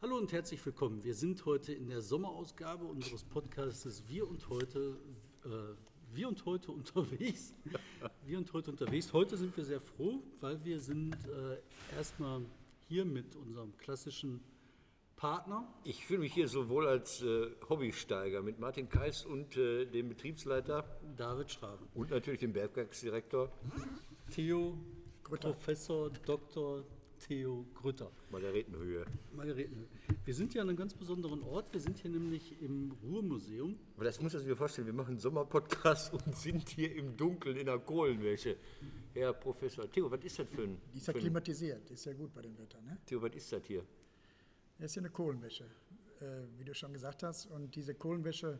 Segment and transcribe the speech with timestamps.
[0.00, 1.02] Hallo und herzlich willkommen.
[1.02, 4.96] Wir sind heute in der Sommerausgabe unseres Podcasts Wir und heute,
[5.44, 5.48] äh,
[6.14, 7.52] wir und heute unterwegs.
[8.24, 9.12] Wir und heute unterwegs.
[9.12, 12.42] Heute sind wir sehr froh, weil wir sind äh, erstmal
[12.86, 14.40] hier mit unserem klassischen
[15.16, 15.66] Partner.
[15.82, 20.84] Ich fühle mich hier sowohl als äh, Hobbysteiger mit Martin Keis und äh, dem Betriebsleiter
[21.16, 21.88] David Schraben.
[21.94, 23.50] und natürlich dem Bergwerksdirektor
[24.30, 24.78] Theo,
[25.24, 26.84] Professor Dr.
[27.18, 28.10] Theo Grütter.
[28.30, 29.04] Margaretenhöhe.
[29.34, 29.86] Margaretenhöhe.
[30.24, 31.72] Wir sind hier an einem ganz besonderen Ort.
[31.72, 33.78] Wir sind hier nämlich im Ruhrmuseum.
[33.96, 37.56] Aber das muss man sich vorstellen, wir machen einen Sommerpodcast und sind hier im Dunkeln
[37.56, 38.56] in der Kohlenwäsche.
[39.14, 40.80] Herr Professor Theo, was ist das für ein...
[40.92, 42.80] Die ist ja klimatisiert, ist ja gut bei dem Wetter.
[42.82, 42.98] Ne?
[43.06, 43.84] Theo, was ist das hier?
[44.78, 45.64] Das ist ja eine Kohlenwäsche,
[46.20, 47.46] äh, wie du schon gesagt hast.
[47.46, 48.58] Und diese Kohlenwäsche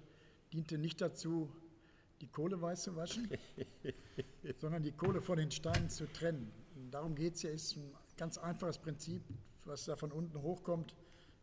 [0.53, 1.53] diente nicht dazu,
[2.21, 3.29] die Kohle weiß zu waschen,
[4.59, 6.51] sondern die Kohle von den Steinen zu trennen.
[6.75, 9.23] Und darum geht es ja, ist ein ganz einfaches Prinzip,
[9.65, 10.95] was da von unten hochkommt.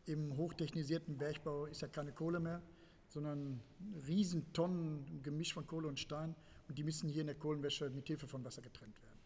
[0.05, 2.61] Im hochtechnisierten Bergbau ist ja keine Kohle mehr,
[3.07, 3.61] sondern
[4.07, 6.35] Riesentonnen, ein Gemisch von Kohle und Stein.
[6.67, 9.19] Und die müssen hier in der Kohlenwäsche mit Hilfe von Wasser getrennt werden.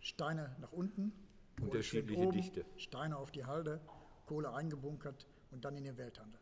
[0.00, 1.12] Steine nach unten,
[1.56, 2.64] Kohle Unterschiedliche oben, Dichte.
[2.76, 3.80] Steine auf die Halde,
[4.26, 6.40] Kohle eingebunkert und dann in den Welthandel.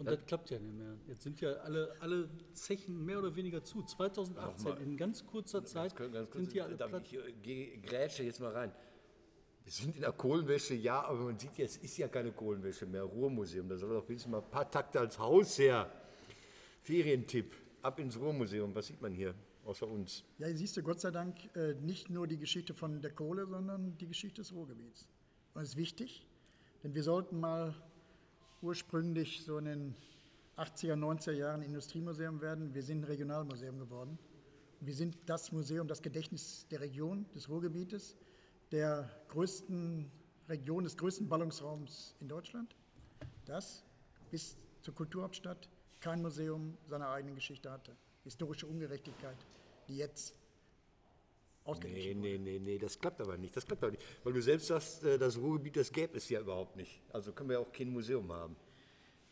[0.00, 0.96] Und das klappt ja nicht mehr.
[1.08, 3.82] Jetzt sind ja alle, alle Zechen mehr oder weniger zu.
[3.82, 7.06] 2018, in ganz kurzer Zeit, Ganz kurz, sind die alle darf platt.
[7.06, 8.72] ich äh, grätsche jetzt mal rein.
[9.70, 13.04] Wir sind in der Kohlenwäsche, ja, aber man sieht jetzt, ist ja keine Kohlenwäsche mehr,
[13.04, 13.68] Ruhrmuseum.
[13.68, 15.88] Da soll doch wenigstens mal ein paar Takte als Haus her.
[16.82, 18.74] Ferientipp, ab ins Ruhrmuseum.
[18.74, 19.32] Was sieht man hier
[19.64, 20.24] außer uns?
[20.38, 23.46] Ja, hier siehst du Gott sei Dank äh, nicht nur die Geschichte von der Kohle,
[23.46, 25.06] sondern die Geschichte des Ruhrgebiets.
[25.54, 26.26] Und das ist wichtig,
[26.82, 27.72] denn wir sollten mal
[28.62, 29.94] ursprünglich so in den
[30.56, 32.74] 80er, 90er Jahren Industriemuseum werden.
[32.74, 34.18] Wir sind ein Regionalmuseum geworden.
[34.80, 38.16] Wir sind das Museum, das Gedächtnis der Region, des Ruhrgebietes,
[38.72, 40.10] der größten
[40.48, 42.74] Region, des größten Ballungsraums in Deutschland.
[43.44, 43.84] Das
[44.30, 45.68] bis zur Kulturhauptstadt
[46.00, 47.96] kein Museum seiner eigenen Geschichte hatte.
[48.24, 49.36] Historische Ungerechtigkeit,
[49.88, 50.34] die jetzt
[51.64, 53.56] ausgeglichen Nee, nee, nee, nee, das klappt aber nicht.
[53.56, 54.04] Das klappt aber nicht.
[54.24, 57.02] Weil du selbst sagst, äh, das Ruhrgebiet, das gäbe es ja überhaupt nicht.
[57.12, 58.56] Also können wir ja auch kein Museum haben.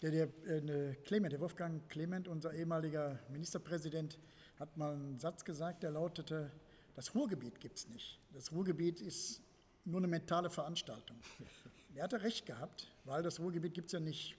[0.02, 4.18] Der, der, äh, Clement, der Wolfgang Clement, unser ehemaliger Ministerpräsident,
[4.58, 6.50] hat mal einen Satz gesagt, der lautete,
[6.98, 8.18] das Ruhrgebiet gibt es nicht.
[8.32, 9.40] Das Ruhrgebiet ist
[9.84, 11.16] nur eine mentale Veranstaltung.
[11.94, 14.36] Er hatte recht gehabt, weil das Ruhrgebiet gibt es ja nicht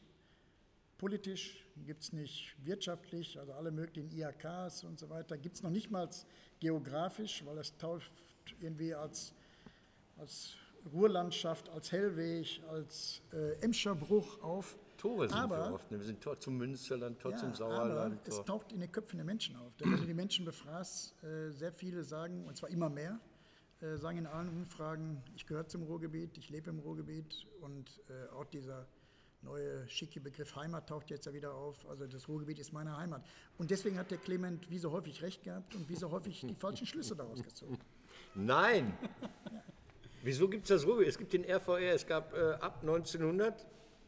[0.97, 5.69] politisch, gibt es nicht wirtschaftlich, also alle möglichen IHKs und so weiter, gibt es noch
[5.69, 6.09] nicht mal
[6.59, 8.11] geografisch, weil es taucht
[8.59, 9.33] irgendwie als
[10.17, 10.55] als
[10.93, 14.77] Ruhrlandschaft, als Hellweg, als äh, Emscherbruch auf.
[14.99, 15.89] Tore sind aber, wir oft.
[15.89, 18.19] Wir sind Tor zum Münsterland, Tor ja, zum Sauerland.
[18.27, 18.45] es Tor.
[18.45, 19.75] taucht in den Köpfen der Menschen auf.
[19.77, 23.17] Denn wenn du die Menschen befragst, äh, sehr viele sagen, und zwar immer mehr,
[23.81, 28.29] äh, sagen in allen Umfragen, ich gehöre zum Ruhrgebiet, ich lebe im Ruhrgebiet und äh,
[28.33, 28.87] auch dieser
[29.41, 31.87] neue schicke Begriff Heimat taucht jetzt ja wieder auf.
[31.87, 33.25] Also das Ruhrgebiet ist meine Heimat.
[33.57, 36.55] Und deswegen hat der Clement wie so häufig recht gehabt und wie so häufig die
[36.59, 37.79] falschen Schlüsse daraus gezogen.
[38.35, 38.97] Nein!
[40.23, 41.07] Wieso gibt es das Ruhrgebiet?
[41.07, 42.83] Es gibt den RVR, es gab äh, ab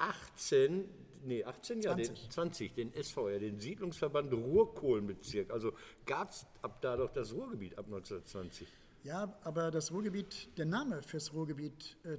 [0.01, 0.89] 1918,
[1.23, 2.29] nee, 18 ja, den 20.
[2.29, 5.51] 20, den SVR, den Siedlungsverband Ruhrkohlenbezirk.
[5.51, 5.73] Also
[6.05, 8.67] gab es ab da doch das Ruhrgebiet ab 1920.
[9.03, 12.17] Ja, aber das Ruhrgebiet, der Name fürs Ruhrgebiet, äh,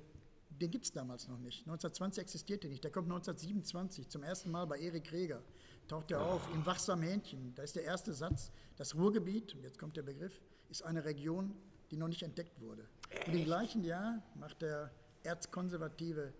[0.60, 1.60] den gibt es damals noch nicht.
[1.60, 2.84] 1920 existierte nicht.
[2.84, 5.42] Der kommt 1927 zum ersten Mal bei Erik Reger.
[5.88, 7.54] Taucht er auf im Wachsamen Hähnchen.
[7.54, 8.53] Da ist der erste Satz.
[8.76, 10.41] Das Ruhrgebiet, und jetzt kommt der Begriff,
[10.71, 11.54] ist eine Region,
[11.91, 12.88] die noch nicht entdeckt wurde.
[13.26, 14.91] Und im gleichen Jahr macht der
[15.22, 16.32] erzkonservative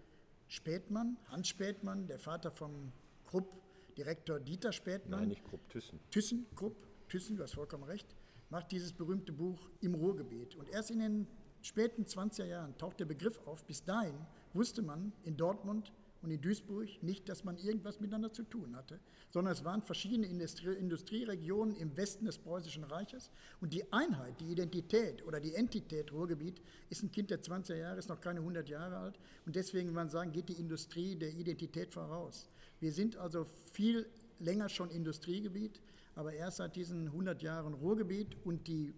[0.53, 2.93] Spätmann, Hans Spätmann, der Vater vom
[3.25, 3.57] Krupp,
[3.97, 5.99] Direktor Dieter Spätmann, Nein, nicht Krupp Thyssen.
[6.11, 6.77] Thyssen, Krupp,
[7.09, 8.15] Thyssen, du hast vollkommen recht,
[8.51, 10.55] macht dieses berühmte Buch im Ruhrgebiet.
[10.57, 11.27] Und erst in den
[11.63, 13.65] späten 20er Jahren taucht der Begriff auf.
[13.65, 14.15] Bis dahin
[14.53, 15.91] wusste man in Dortmund
[16.23, 19.01] und in Duisburg nicht, dass man irgendwas miteinander zu tun hatte,
[19.31, 23.31] sondern es waren verschiedene Industrie Industrieregionen im Westen des Preußischen Reiches.
[23.61, 27.99] Und die Einheit, die Identität oder die Entität Ruhrgebiet ist ein Kind der 20er Jahre,
[27.99, 29.19] ist noch keine 100 Jahre alt.
[29.47, 32.49] Und deswegen, wenn man sagen, geht die Industrie der Identität voraus.
[32.79, 34.07] Wir sind also viel
[34.39, 35.81] länger schon Industriegebiet,
[36.15, 38.95] aber erst seit diesen 100 Jahren Ruhrgebiet und die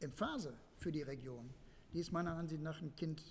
[0.00, 1.48] Emphase für die Region,
[1.92, 3.22] die ist meiner Ansicht nach ein Kind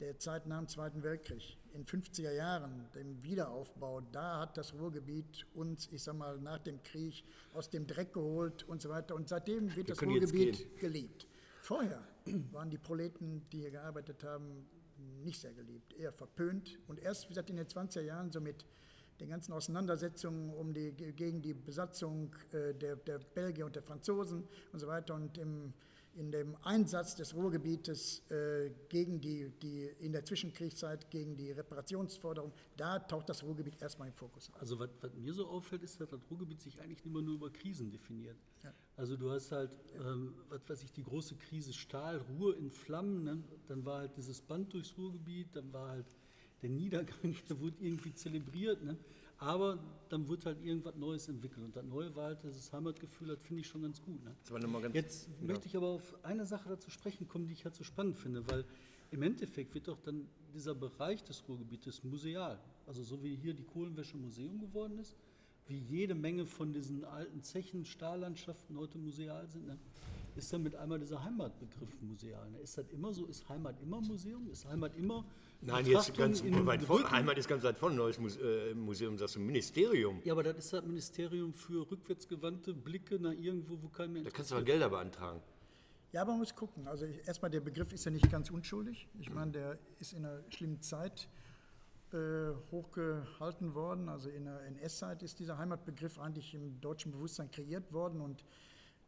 [0.00, 1.56] der Zeit nach dem Zweiten Weltkrieg.
[1.72, 6.82] In 50er Jahren, dem Wiederaufbau, da hat das Ruhrgebiet uns, ich sag mal, nach dem
[6.82, 9.14] Krieg aus dem Dreck geholt und so weiter.
[9.14, 11.26] Und seitdem wird das können jetzt Ruhrgebiet geliebt.
[11.60, 12.02] Vorher
[12.52, 14.66] waren die Proleten, die hier gearbeitet haben,
[15.22, 16.78] nicht sehr geliebt, eher verpönt.
[16.88, 18.64] Und erst, wie gesagt, in den 20er Jahren, so mit
[19.20, 24.48] den ganzen Auseinandersetzungen um die, gegen die Besatzung äh, der, der Belgier und der Franzosen
[24.72, 25.74] und so weiter und im,
[26.20, 32.52] in dem Einsatz des Ruhrgebietes äh, gegen die, die, in der Zwischenkriegszeit gegen die Reparationsforderung,
[32.76, 34.60] da taucht das Ruhrgebiet erstmal im Fokus auf.
[34.60, 37.50] Also was, was mir so auffällt, ist, dass das Ruhrgebiet sich eigentlich immer nur über
[37.50, 38.36] Krisen definiert.
[38.62, 38.74] Ja.
[38.98, 43.24] Also du hast halt, ähm, was weiß ich, die große Krise Stahl, Ruhr in Flammen,
[43.24, 43.42] ne?
[43.66, 46.06] dann war halt dieses Band durchs Ruhrgebiet, dann war halt
[46.60, 48.98] der Niedergang, der wurde irgendwie zelebriert, ne?
[49.40, 49.78] Aber
[50.10, 53.62] dann wurde halt irgendwas Neues entwickelt und das Neue war halt dieses Heimatgefühl, das finde
[53.62, 54.22] ich schon ganz gut.
[54.22, 54.36] Ne?
[54.82, 57.82] Ganz- Jetzt möchte ich aber auf eine Sache dazu sprechen kommen, die ich halt so
[57.82, 58.64] spannend finde, weil
[59.10, 62.58] im Endeffekt wird doch dann dieser Bereich des Ruhrgebietes museal.
[62.86, 65.16] Also so wie hier die Kohlenwäsche Museum geworden ist,
[65.68, 69.78] wie jede Menge von diesen alten Zechen, Stahllandschaften heute museal sind, ne?
[70.36, 72.50] ist dann mit einmal dieser Heimatbegriff museal.
[72.50, 72.58] Ne?
[72.58, 73.24] Ist das immer so?
[73.26, 74.50] Ist Heimat immer Museum?
[74.50, 75.24] Ist Heimat immer
[75.62, 77.10] Nein, jetzt ganz weit vorne.
[77.10, 77.96] Heimat ist ganz weit vorne.
[77.96, 80.20] Neues äh, Museum, sagst du, Ministerium.
[80.24, 84.30] Ja, aber das ist das Ministerium für rückwärtsgewandte Blicke nach irgendwo, wo kein Mensch Da
[84.30, 85.42] kannst du mal Gelder beantragen.
[86.12, 86.88] Ja, aber man muss gucken.
[86.88, 89.06] Also ich, erstmal, der Begriff ist ja nicht ganz unschuldig.
[89.20, 91.28] Ich meine, der ist in einer schlimmen Zeit
[92.12, 94.08] äh, hochgehalten worden.
[94.08, 98.44] Also in der NS-Zeit ist dieser Heimatbegriff eigentlich im deutschen Bewusstsein kreiert worden und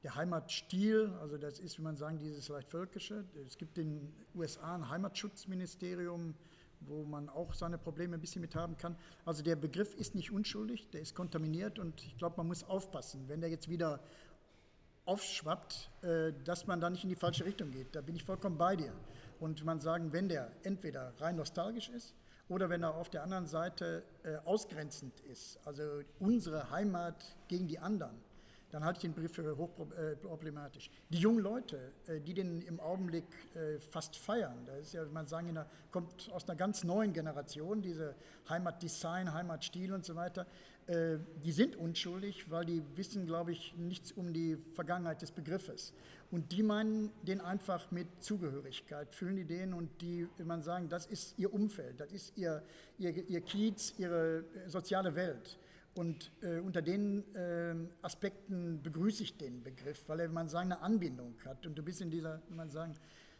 [0.02, 3.25] der Heimatstil, also das ist, wie man sagen, dieses leicht völkische.
[3.46, 6.34] Es gibt in den USA ein Heimatschutzministerium,
[6.81, 8.96] wo man auch seine Probleme ein bisschen mit haben kann.
[9.25, 13.28] Also der Begriff ist nicht unschuldig, der ist kontaminiert und ich glaube, man muss aufpassen,
[13.28, 14.00] wenn der jetzt wieder
[15.04, 17.94] aufschwappt, äh, dass man da nicht in die falsche Richtung geht.
[17.94, 18.93] Da bin ich vollkommen bei dir.
[19.40, 22.14] Und man sagen, wenn der entweder rein nostalgisch ist
[22.49, 27.78] oder wenn er auf der anderen Seite äh, ausgrenzend ist, also unsere Heimat gegen die
[27.78, 28.16] anderen,
[28.73, 30.91] dann halte ich den Brief für hochproblematisch.
[31.11, 33.25] Die jungen Leute, äh, die den im Augenblick
[33.55, 35.57] äh, fast feiern, das ist ja, man sagen,
[35.91, 38.15] kommt aus einer ganz neuen Generation, diese
[38.49, 40.47] Heimatdesign, Heimatstil und so weiter,
[40.87, 45.93] äh, die sind unschuldig, weil die wissen, glaube ich, nichts um die Vergangenheit des Begriffes.
[46.31, 50.89] Und die meinen den einfach mit Zugehörigkeit, fühlen die den und die, wie man sagen,
[50.89, 52.63] das ist ihr Umfeld, das ist ihr,
[52.99, 55.59] ihr, ihr Kiez, ihre äh, soziale Welt.
[55.94, 60.73] Und äh, unter den äh, Aspekten begrüße ich den Begriff, weil er, wie man sagen,
[60.73, 61.67] eine Anbindung hat.
[61.67, 62.94] Und du bist in dieser, wie man sagen,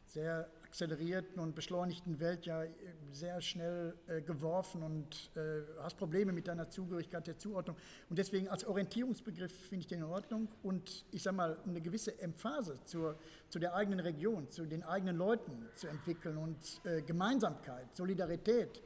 [0.06, 2.70] sehr akzelerierten und beschleunigten Welt ja äh,
[3.12, 7.76] sehr schnell äh, geworfen und äh, hast Probleme mit deiner Zugehörigkeit der Zuordnung.
[8.10, 10.48] Und deswegen als Orientierungsbegriff finde ich den in Ordnung.
[10.62, 13.16] Und ich sage mal, eine gewisse Emphase zur,
[13.48, 18.82] zu der eigenen Region, zu den eigenen Leuten zu entwickeln und äh, Gemeinsamkeit, Solidarität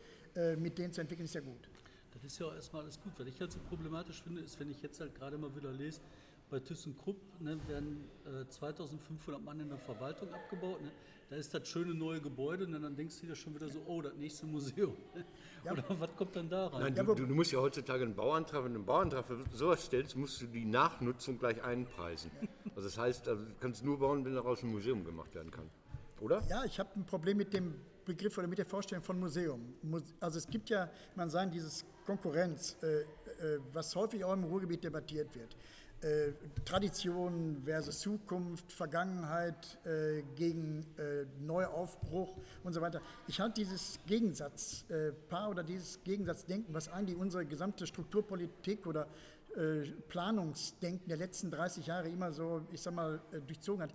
[0.58, 1.70] mit denen zu entwickeln, ist ja gut.
[2.26, 3.12] Ist ja auch erstmal alles gut.
[3.18, 6.00] Was ich halt so problematisch finde, ist, wenn ich jetzt halt gerade mal wieder lese,
[6.50, 10.82] bei ThyssenKrupp ne, werden äh, 2500 Mann in der Verwaltung abgebaut.
[10.82, 10.90] Ne?
[11.30, 14.02] Da ist das schöne neue Gebäude und dann denkst du dir schon wieder so, oh,
[14.02, 14.96] das nächste Museum.
[15.70, 16.94] Oder was kommt dann da rein?
[16.94, 19.84] Nein, du, du, du musst ja heutzutage einen Bauantrag, wenn du einen Bauantrag für sowas
[19.84, 22.32] stellst, musst du die Nachnutzung gleich einpreisen.
[22.70, 25.70] Also das heißt, also du kannst nur bauen, wenn daraus ein Museum gemacht werden kann.
[26.20, 26.42] Oder?
[26.48, 27.74] Ja, ich habe ein Problem mit dem
[28.06, 29.74] Begriff oder mit der Vorstellung von Museum.
[29.82, 34.44] Mus- Also es gibt ja, man sagen, dieses Konkurrenz, äh, äh, was häufig auch im
[34.44, 35.56] Ruhrgebiet debattiert wird.
[36.02, 36.32] Äh,
[36.64, 43.00] Tradition versus Zukunft, Vergangenheit äh, gegen äh, Neuaufbruch und so weiter.
[43.26, 49.08] Ich halte dieses Gegensatzpaar äh, oder dieses Gegensatzdenken, was eigentlich unsere gesamte Strukturpolitik oder
[50.08, 53.94] Planungsdenken der letzten 30 Jahre immer so, ich sag mal, äh, durchzogen hat,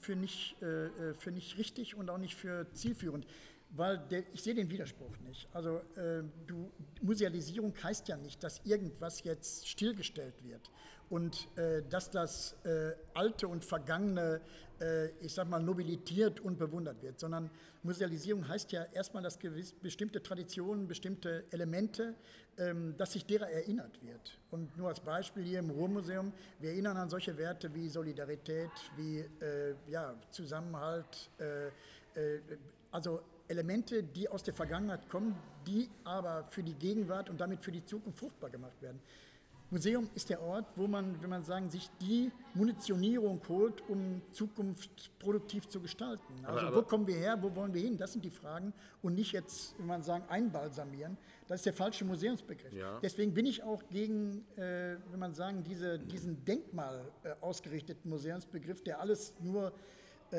[0.00, 3.26] für nicht, äh, äh, für nicht richtig und auch nicht für zielführend.
[3.74, 5.48] Weil der, ich sehe den Widerspruch nicht.
[5.54, 6.70] Also äh, du,
[7.00, 10.70] Musealisierung heißt ja nicht, dass irgendwas jetzt stillgestellt wird
[11.12, 14.40] und äh, dass das äh, Alte und Vergangene,
[14.80, 17.50] äh, ich sag mal, nobilitiert und bewundert wird, sondern
[17.82, 22.14] Musealisierung heißt ja erstmal, dass gewiss, bestimmte Traditionen, bestimmte Elemente,
[22.56, 24.38] ähm, dass sich derer erinnert wird.
[24.50, 29.18] Und nur als Beispiel hier im Ruhrmuseum, wir erinnern an solche Werte wie Solidarität, wie
[29.18, 31.66] äh, ja, Zusammenhalt, äh,
[32.18, 32.40] äh,
[32.90, 37.72] also Elemente, die aus der Vergangenheit kommen, die aber für die Gegenwart und damit für
[37.72, 38.98] die Zukunft fruchtbar gemacht werden.
[39.72, 45.18] Museum ist der Ort, wo man, wenn man sagen, sich die Munitionierung holt, um Zukunft
[45.18, 46.44] produktiv zu gestalten.
[46.44, 47.96] Also aber- wo kommen wir her, wo wollen wir hin?
[47.96, 51.16] Das sind die Fragen und nicht jetzt, wenn man sagen, einbalsamieren.
[51.48, 52.70] Das ist der falsche Museumsbegriff.
[52.74, 53.00] Ja.
[53.00, 58.82] Deswegen bin ich auch gegen, äh, wenn man sagen, diese, diesen Denkmal äh, ausgerichteten Museumsbegriff,
[58.84, 59.72] der alles nur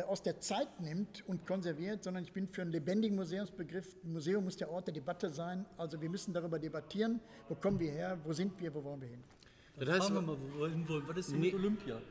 [0.02, 3.96] aus der Zeit nimmt und konserviert, sondern ich bin für einen lebendigen Museumsbegriff.
[4.04, 5.66] Ein Museum muss der Ort der Debatte sein.
[5.78, 9.10] Also wir müssen darüber debattieren, wo kommen wir her, wo sind wir, wo wollen wir
[9.10, 9.24] hin.
[9.78, 11.04] Dann Das heißt, fragen wir mal, wo wir hin wollen.
[11.08, 11.46] Was ist denn Nee.
[11.52, 12.02] mit Olympia?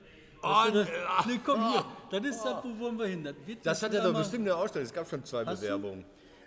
[0.45, 1.85] Oh, du, nee, das, nee, komm hier.
[2.11, 3.25] Das ist das, wo wollen wir hin?
[3.25, 4.87] Das, wird Das hat ja doch bestimmt eine Ausstellung.
[4.87, 5.61] Es gab schon zwei Hast?
[5.61, 6.05] Bewerbungen.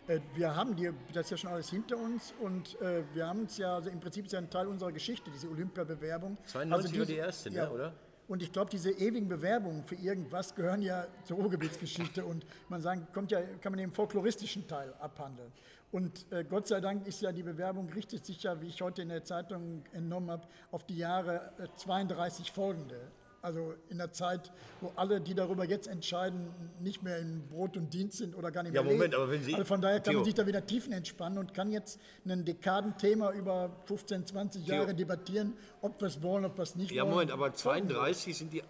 [0.08, 3.46] Äh, Wir haben die, das ist ja schon alles hinter uns und äh, wir haben
[3.46, 6.38] es ja, also im Prinzip ist ja ein Teil unserer Geschichte, diese Olympia-Bewerbung.
[6.46, 7.94] 92 war diese- die erste, ne, ja, oder?
[8.28, 13.08] Und ich glaube, diese ewigen Bewerbungen für irgendwas gehören ja zur Ruhrgebietsgeschichte und man sagen,
[13.14, 15.52] kommt ja, kann man den folkloristischen Teil abhandeln.
[15.92, 19.04] Und äh, Gott sei Dank ist ja die Bewerbung richtet sich ja, wie ich heute
[19.04, 23.00] in der Zeitung entnommen habe, auf die Jahre äh, 32 folgende.
[23.46, 26.48] Also in der Zeit, wo alle, die darüber jetzt entscheiden,
[26.82, 29.22] nicht mehr in Brot und Dienst sind oder gar nicht Ja, mehr Moment, leben.
[29.24, 30.20] aber wenn Sie- also von daher kann Theo.
[30.22, 34.74] man sich da wieder tiefen entspannen und kann jetzt ein Dekadenthema über 15, 20 Theo.
[34.74, 37.12] Jahre debattieren, ob wir es wollen, ob wir es nicht Ja, wollen.
[37.14, 38.64] Moment, aber 32 sind die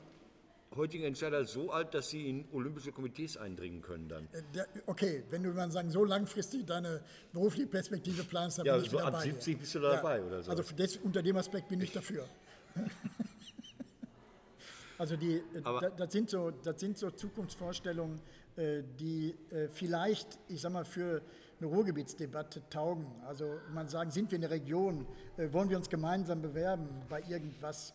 [0.75, 4.27] heutigen Entscheider so alt, dass sie in olympische Komitees eindringen können dann.
[4.33, 6.99] Äh, okay, wenn du mal sagen, so langfristig deine
[7.31, 9.31] berufliche Perspektive planst, dann Ja, bin ich so wieder ab bei dir.
[9.31, 10.51] 70 bist du da dabei oder so.
[10.51, 12.25] Also das, unter dem Aspekt bin ich dafür.
[14.97, 15.41] also die, äh,
[15.81, 18.19] da- das, sind so, das sind so Zukunftsvorstellungen,
[18.55, 21.21] äh, die äh, vielleicht, ich sag mal, für
[21.59, 23.05] eine Ruhrgebietsdebatte taugen.
[23.25, 25.05] Also man sagen, sind wir eine Region,
[25.51, 27.93] wollen wir uns gemeinsam bewerben bei irgendwas?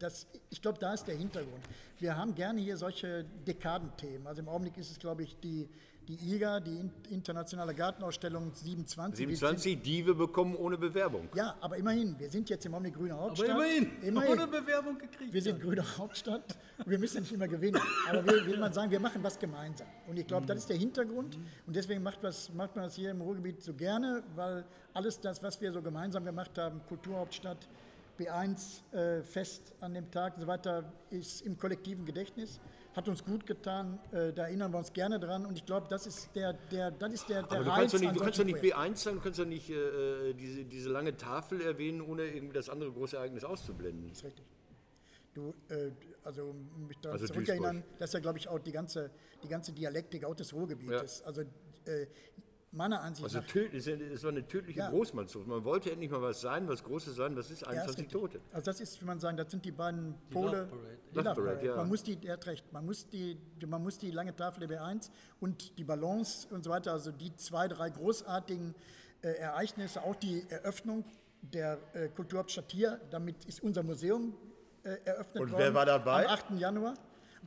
[0.00, 1.62] Das, ich glaube, da ist der Hintergrund.
[2.00, 4.26] Wir haben gerne hier solche Dekadenthemen.
[4.26, 5.68] Also im Augenblick ist es, glaube ich, die,
[6.10, 9.28] die IGA, die In- Internationale Gartenausstellung 27.
[9.28, 11.28] Wir 27, die wir bekommen ohne Bewerbung.
[11.34, 13.48] ja, aber immerhin, wir sind jetzt im Augenblick grüne Aber Hauptstadt.
[13.50, 14.32] immerhin, immerhin.
[14.32, 15.32] ohne Bewerbung gekriegt.
[15.32, 17.80] Wir sind grüne Hauptstadt und wir müssen nicht immer gewinnen.
[18.08, 19.86] Aber wir, will man sagen, wir machen was gemeinsam.
[20.08, 21.38] Und ich glaube, das ist der Hintergrund.
[21.66, 25.40] Und deswegen macht, was, macht man das hier im Ruhrgebiet so gerne, weil alles das,
[25.42, 27.68] was wir so gemeinsam gemacht haben, Kulturhauptstadt,
[28.18, 32.60] B1 äh, fest an dem Tag und so weiter, ist im kollektiven Gedächtnis.
[32.94, 36.06] Hat uns gut getan, äh, da erinnern wir uns gerne dran und ich glaube, das
[36.06, 38.38] ist der, der, das ist der, der Aber du Reiz kannst doch nicht, du kannst
[38.40, 38.92] doch nicht Projekten.
[38.92, 42.68] B1 sagen, du kannst doch nicht äh, diese, diese lange Tafel erwähnen, ohne irgendwie das
[42.68, 44.08] andere große Ereignis auszublenden.
[44.08, 44.44] Das ist richtig.
[45.34, 45.92] Du, äh,
[46.24, 46.52] also
[46.88, 49.10] mich daran Also zurückerinnern, das ist ja, glaube ich, auch die ganze,
[49.44, 51.22] die ganze Dialektik auch des Ruhrgebietes.
[51.22, 51.42] Also
[51.84, 52.06] äh,
[52.72, 54.90] meiner Ansicht Also nach töd- es war eine tödliche Ja.
[54.90, 55.46] Großmannszucht.
[55.46, 58.20] Man wollte endlich mal was sein, was Großes sein, das ist Ja, ist 21 richtig.
[58.20, 58.40] Tote.
[58.52, 60.58] Also das ist, wie man sagen, das sind die beiden Die Pole.
[60.58, 60.98] Love Parade.
[61.12, 61.76] Die Love Parade, ja.
[61.76, 63.36] Man muss die, er hat recht, man muss die,
[63.66, 65.10] man muss die lange Tafel der B1
[65.40, 68.74] und die Balance und so weiter, also die zwei, drei großartigen
[69.22, 71.04] äh, Ereignisse, auch die Eröffnung
[71.42, 74.34] der äh, Kulturhauptstadt hier, damit ist unser Museum
[74.84, 75.62] äh, eröffnet Und worden.
[75.62, 76.26] wer war dabei?
[76.26, 76.50] Am 8.
[76.58, 76.94] Januar.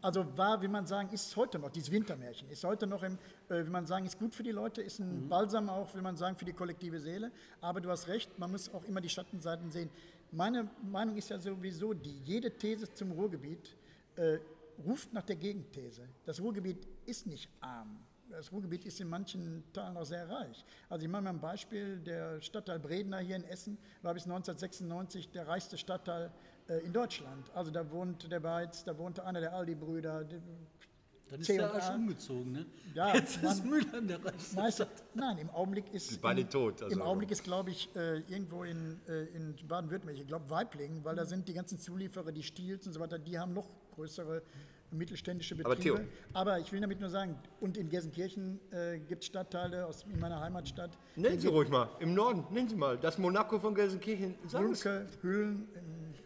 [0.04, 3.18] Also war, wie man sagen, ist heute noch, dieses Wintermärchen, ist heute noch im,
[3.48, 6.18] äh, wie man sagen, ist gut für die Leute, ist ein Balsam auch, wie man
[6.18, 7.32] sagen, für die kollektive Seele.
[7.62, 9.90] Aber du hast recht, man muss auch immer die Schattenseiten sehen.
[10.30, 13.78] Meine Meinung ist ja sowieso die, jede These zum Ruhrgebiet
[14.18, 14.40] äh,
[14.86, 16.02] ruft nach der Gegenthese.
[16.26, 17.98] Das Ruhrgebiet ist nicht arm.
[18.30, 20.66] Das Ruhrgebiet ist in manchen Teilen auch sehr reich.
[20.90, 25.30] Also ich mache mal ein Beispiel, der Stadtteil Bredner hier in Essen war bis 1996
[25.30, 26.30] der reichste Stadtteil
[26.86, 27.50] in Deutschland.
[27.54, 30.26] Also da wohnte der Beiz, da wohnte einer der Aldi-Brüder.
[31.30, 32.66] Dann ist der Arsch umgezogen, ne?
[32.94, 33.70] Ja, Jetzt ist Mann.
[33.70, 34.20] Mülheim der.
[34.56, 36.22] Meister, nein, im Augenblick ist.
[36.22, 40.20] Beide im, tot, also- Im Augenblick ist, glaube ich, äh, irgendwo in, äh, in Baden-Württemberg,
[40.20, 43.40] ich glaube Weiblingen, weil da sind die ganzen Zulieferer, die Stiels und so weiter, die
[43.40, 44.44] haben noch größere
[44.92, 45.98] mittelständische Aber Betriebe.
[45.98, 46.06] Theo.
[46.34, 50.20] Aber ich will damit nur sagen, und in Gelsenkirchen äh, gibt es Stadtteile aus, in
[50.20, 50.92] meiner Heimatstadt.
[51.16, 54.36] Nennen Sie ruhig mal, im Norden, nennen Sie mal, das Monaco von Gelsenkirchen.
[54.48, 55.68] Sagen Sie Lulke, Hüllen,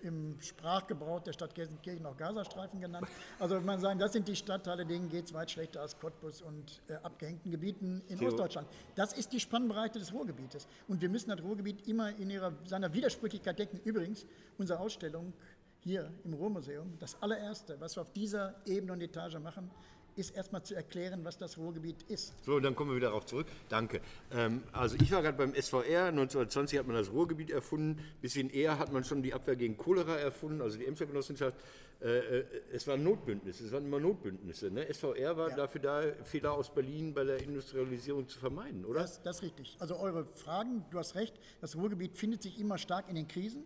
[0.03, 3.07] im, Sprachgebrauch der Stadt Gelsenkirchen auch Gazastreifen genannt.
[3.39, 6.81] Also man sagen, das sind die Stadtteile, denen geht es weit schlechter als Cottbus und
[6.87, 8.29] äh, abgehängten Gebieten in Theo.
[8.29, 8.67] Ostdeutschland.
[8.95, 10.67] Das ist die Spannbreite des Ruhrgebietes.
[10.87, 13.79] Und wir müssen das Ruhrgebiet immer in ihrer, seiner Widersprüchlichkeit decken.
[13.83, 14.25] Übrigens,
[14.57, 15.33] unsere Ausstellung
[15.79, 19.71] hier im Ruhrmuseum, das allererste, was wir auf dieser Ebene und Etage machen,
[20.17, 22.33] ist erstmal zu erklären, was das Ruhrgebiet ist.
[22.45, 23.47] So, dann kommen wir wieder darauf zurück.
[23.69, 24.01] Danke.
[24.31, 28.79] Ähm, also ich war gerade beim SVR, 1920 hat man das Ruhrgebiet erfunden, bisschen eher
[28.79, 31.55] hat man schon die Abwehr gegen Cholera erfunden, also die Emscher Genossenschaft.
[32.01, 34.69] Äh, äh, es waren Notbündnisse, es waren immer Notbündnisse.
[34.69, 34.85] Ne?
[34.93, 35.55] SVR war Ja.
[35.55, 39.01] dafür da, Fehler aus Berlin bei der Industrialisierung zu vermeiden, oder?
[39.01, 39.75] Das, das ist richtig.
[39.79, 43.63] Also eure Fragen, du hast recht, das Ruhrgebiet findet sich immer stark in den Krisen.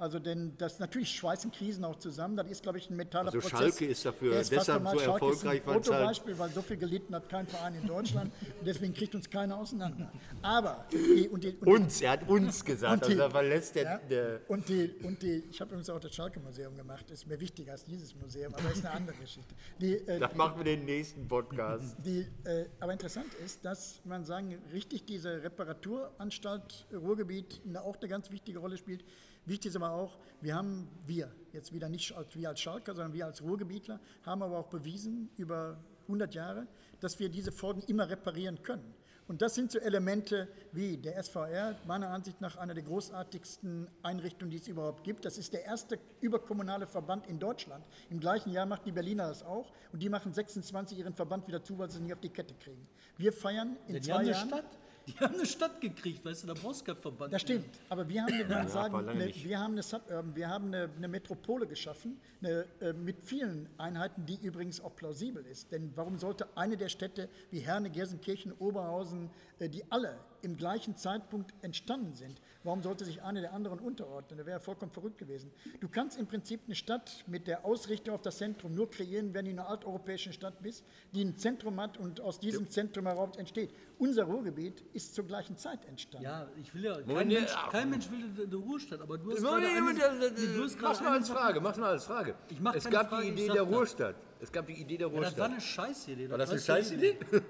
[0.00, 2.34] Also denn das natürlich schweißen Krisen auch zusammen.
[2.34, 3.58] Das ist, glaube ich, ein metaller Also Prozess.
[3.58, 6.76] Schalke ist dafür fast deshalb so Schalke erfolgreich, ist weil halt- Protobeispiel, weil so viel
[6.78, 8.32] gelitten hat kein Verein in Deutschland.
[8.64, 10.10] Deswegen kriegt uns keiner auseinander.
[10.40, 13.82] Aber die, und die, und die, Uns, er hat uns gesagt, also da verlässt der,
[13.82, 17.38] ja, der und die, und die, ich habe übrigens auch das Schalke-Museum gemacht, ist mir
[17.38, 19.54] wichtiger als dieses Museum, aber ist eine andere Geschichte.
[19.78, 21.94] Die, äh, da machen wir den nächsten Podcast.
[21.98, 28.08] die, äh, aber interessant ist, dass man sagen, richtig diese Reparaturanstalt Ruhrgebiet eine, auch eine
[28.08, 29.04] ganz wichtige Rolle spielt.
[29.46, 33.12] Wichtig ist aber auch, wir haben, wir, jetzt wieder nicht als, wir als Schalker, sondern
[33.12, 36.66] wir als Ruhrgebietler, haben aber auch bewiesen über 100 Jahre,
[37.00, 38.94] dass wir diese Folgen immer reparieren können.
[39.30, 44.50] Und das sind so Elemente wie der SVR, meiner Ansicht nach einer der großartigsten Einrichtungen,
[44.50, 45.24] die es überhaupt gibt.
[45.24, 47.84] Das ist der erste überkommunale Verband in Deutschland.
[48.10, 51.62] Im gleichen Jahr macht die Berliner das auch und die machen 26 ihren Verband wieder
[51.62, 52.88] zu, weil sie es nicht auf die Kette kriegen.
[53.18, 54.48] Wir feiern in Denn zwei Jahren.
[54.48, 54.78] Stadt.
[55.06, 57.32] Die haben eine Stadt gekriegt, weißt du, da brauchst du keinen Verband.
[57.32, 60.90] Das stimmt, aber wir haben, wir sagen, eine, wir haben, eine, Suburban, wir haben eine,
[60.96, 65.72] eine Metropole geschaffen, eine, äh, mit vielen Einheiten, die übrigens auch plausibel ist.
[65.72, 70.96] Denn warum sollte eine der Städte wie Herne, Gelsenkirchen, Oberhausen, äh, die alle im gleichen
[70.96, 74.38] Zeitpunkt entstanden sind, warum sollte sich eine der anderen unterordnen?
[74.38, 75.50] Das wäre vollkommen verrückt gewesen.
[75.80, 79.44] Du kannst im Prinzip eine Stadt mit der Ausrichtung auf das Zentrum nur kreieren, wenn
[79.44, 83.36] du in einer alteuropäischen Stadt bist, die ein Zentrum hat und aus diesem Zentrum heraus
[83.36, 83.70] entsteht.
[83.98, 86.24] Unser Ruhrgebiet ist zur gleichen Zeit entstanden.
[86.24, 87.68] Ja, ich will ja, kein, Moment, Mensch, ja.
[87.70, 90.64] kein Mensch will eine- eine Ruhestand, aber du hast Moment, gerade eine, Moment, nee, du
[90.64, 92.34] hast gerade Mach's mal eine als Frage, mach's mal als Frage.
[92.48, 93.74] Ich mach es gab Frage, die Idee der das.
[93.74, 94.16] Ruhestand.
[94.42, 96.30] Es gab die Idee der Ja, das war eine Scheißidee.
[96.30, 97.18] War das eine Scheißidee?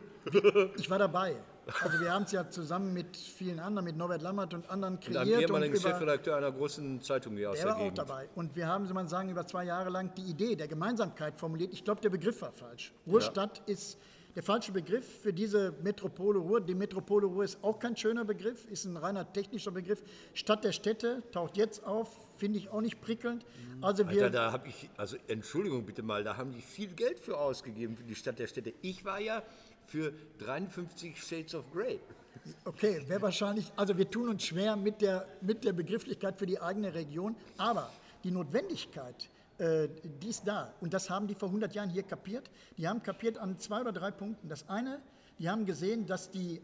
[0.76, 1.34] Ich war dabei.
[1.82, 5.06] Also wir haben es ja zusammen mit vielen anderen, mit Norbert Lammert und anderen Und
[5.06, 5.42] einem kreiert.
[5.42, 8.28] ehemaligen Chefredakteur einer großen Zeitung hier aus Der der war auch dabei.
[8.34, 11.72] Und wir haben, so man sagen, über zwei Jahre lang die Idee der Gemeinsamkeit formuliert.
[11.72, 12.92] Ich glaube, der Begriff war falsch.
[13.06, 13.98] Ruhrstadt ist
[14.34, 16.60] der falsche Begriff für diese Metropole Ruhr.
[16.60, 20.02] Die Metropole Ruhr ist auch kein schöner Begriff, ist ein reiner technischer Begriff.
[20.34, 23.44] Stadt der Städte taucht jetzt auf, finde ich auch nicht prickelnd.
[23.80, 27.20] Also wir, Alter, da habe ich, also Entschuldigung bitte mal, da haben die viel Geld
[27.20, 28.72] für ausgegeben für die Stadt der Städte.
[28.82, 29.42] Ich war ja
[29.86, 31.98] für 53 Shades of Grey.
[32.64, 36.60] Okay, wäre wahrscheinlich, also wir tun uns schwer mit der, mit der Begrifflichkeit für die
[36.60, 37.90] eigene Region, aber
[38.24, 39.28] die Notwendigkeit,
[39.60, 39.88] äh,
[40.22, 40.72] die ist da.
[40.80, 42.50] Und das haben die vor 100 Jahren hier kapiert.
[42.78, 44.48] Die haben kapiert an zwei oder drei Punkten.
[44.48, 45.00] Das eine,
[45.38, 46.60] die haben gesehen, dass die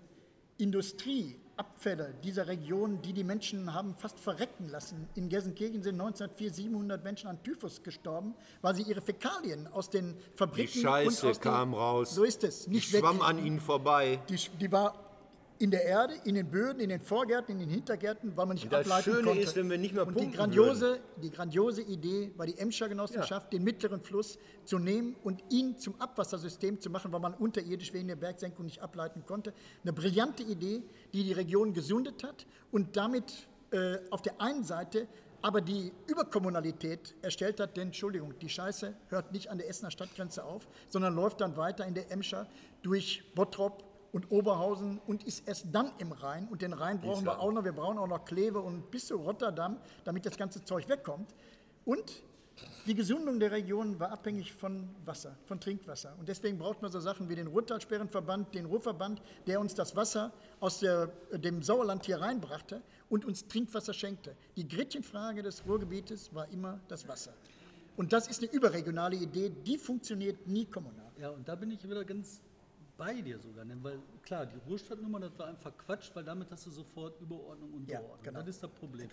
[0.59, 5.09] Industrieabfälle dieser Region, die die Menschen haben fast verrecken lassen.
[5.15, 10.15] In Gelsenkirchen sind 1904 700 Menschen an Typhus gestorben, weil sie ihre Fäkalien aus den
[10.17, 12.15] Die Fabriken Scheiße und aus den, kam raus.
[12.15, 12.65] So ist es.
[12.65, 13.39] Die Nicht schwamm wegkriegen.
[13.41, 14.21] an ihnen vorbei.
[14.29, 15.06] Die, die war
[15.59, 18.65] in der Erde, in den Böden, in den Vorgärten, in den Hintergärten, weil man nicht
[18.65, 19.43] Und das ableiten Schöne konnte.
[19.43, 23.53] ist, wenn wir nicht mehr Und die grandiose, die grandiose Idee war die Emscher Genossenschaft,
[23.53, 28.09] den mittleren Fluss zu nehmen und ihn zum Abwassersystem zu machen, weil man unterirdisch wegen
[28.09, 29.53] der Bergsenkung nicht ableiten konnte.
[29.83, 30.83] Eine brillante Idee,
[31.13, 35.09] die die Region gesundet hat und damit äh, auf der einen Seite
[35.43, 40.45] aber die Überkommunalität erstellt hat, denn Entschuldigung, die Scheiße hört nicht an der Essener Stadtgrenze
[40.45, 42.49] auf, sondern läuft dann weiter in der Emscher
[42.83, 43.85] durch Bottrop
[44.17, 46.49] und Oberhausen und ist erst dann im Rhein.
[46.49, 47.41] Und den Rhein brauchen wir Island.
[47.41, 47.65] auch noch.
[47.65, 51.35] Wir brauchen auch noch Kleve und bis zu Rotterdam, damit das ganze Zeug wegkommt.
[51.85, 52.23] Und
[52.87, 56.15] die Gesundung der Region war abhängig von Wasser, von Trinkwasser.
[56.19, 60.33] Und deswegen braucht man so Sachen wie den Ruhrtalsperrenverband, den Ruhrverband, der uns das Wasser
[60.61, 64.35] aus der, dem Sauerland hier reinbrachte und uns Trinkwasser schenkte.
[64.57, 67.35] Die Gretchenfrage des Ruhrgebietes war immer das Wasser.
[67.99, 71.13] Und das ist eine überregionale Idee, die funktioniert nie kommunal.
[71.21, 72.41] Ja, und da bin ich wieder ganz
[72.97, 73.77] bei dir sogar, ne?
[73.83, 77.89] weil klar, die Ruhestadtnummer, das war einfach Quatsch, weil damit hast du sofort Überordnung und
[77.89, 78.41] Ja, genau.
[78.41, 79.09] Das ist das Problem.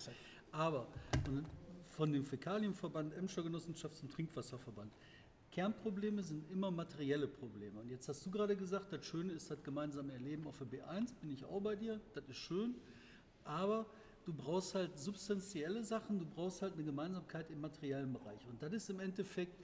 [0.52, 0.86] Aber
[1.26, 1.44] und
[1.84, 4.90] von dem Fäkalienverband, Emscher Genossenschaft zum Trinkwasserverband,
[5.54, 7.78] Kernprobleme sind immer materielle Probleme.
[7.80, 11.14] Und jetzt hast du gerade gesagt, das Schöne ist das gemeinsame Erleben auf der B1,
[11.20, 12.74] bin ich auch bei dir, das ist schön,
[13.44, 13.86] aber
[14.24, 18.44] du brauchst halt substanzielle Sachen, du brauchst halt eine Gemeinsamkeit im materiellen Bereich.
[18.48, 19.56] Und das ist im Endeffekt,